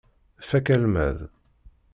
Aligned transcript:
Fakk 0.49 0.67
almad. 0.75 1.17